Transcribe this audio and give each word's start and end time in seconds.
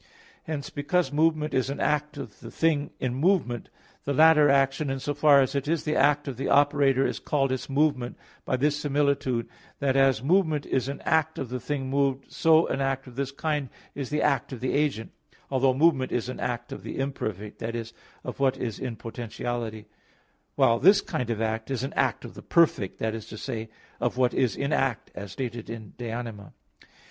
Hence, 0.45 0.71
because 0.71 1.11
movement 1.13 1.53
is 1.53 1.69
an 1.69 1.79
act 1.79 2.17
of 2.17 2.39
the 2.39 2.49
thing 2.49 2.89
in 2.99 3.13
movement, 3.13 3.69
the 4.03 4.15
latter 4.15 4.49
action, 4.49 4.89
in 4.89 4.99
so 4.99 5.13
far 5.13 5.41
as 5.41 5.53
it 5.53 5.67
is 5.67 5.83
the 5.83 5.95
act 5.95 6.27
of 6.27 6.37
the 6.37 6.49
operator, 6.49 7.05
is 7.05 7.19
called 7.19 7.51
its 7.51 7.69
movement, 7.69 8.17
by 8.43 8.57
this 8.57 8.79
similitude, 8.79 9.47
that 9.77 9.95
as 9.95 10.23
movement 10.23 10.65
is 10.65 10.87
an 10.87 11.01
act 11.05 11.37
of 11.37 11.49
the 11.49 11.59
thing 11.59 11.87
moved, 11.91 12.31
so 12.31 12.65
an 12.65 12.81
act 12.81 13.05
of 13.05 13.15
this 13.15 13.29
kind 13.31 13.69
is 13.93 14.09
the 14.09 14.23
act 14.23 14.51
of 14.51 14.59
the 14.59 14.73
agent, 14.73 15.11
although 15.51 15.71
movement 15.75 16.11
is 16.11 16.29
an 16.29 16.39
act 16.39 16.71
of 16.71 16.81
the 16.81 16.97
imperfect, 16.97 17.59
that 17.59 17.75
is, 17.75 17.93
of 18.23 18.39
what 18.39 18.57
is 18.57 18.79
in 18.79 18.95
potentiality; 18.95 19.85
while 20.55 20.79
this 20.79 20.99
kind 21.01 21.29
of 21.29 21.39
act 21.39 21.69
is 21.69 21.83
an 21.83 21.93
act 21.93 22.25
of 22.25 22.33
the 22.33 22.41
perfect, 22.41 22.97
that 22.97 23.13
is 23.13 23.27
to 23.27 23.37
say, 23.37 23.69
of 23.99 24.17
what 24.17 24.33
is 24.33 24.55
in 24.55 24.73
act 24.73 25.11
as 25.13 25.31
stated 25.33 25.69
in 25.69 25.93
De 25.99 26.09
Anima 26.09 26.45
iii, 26.45 26.49
28. 26.49 26.53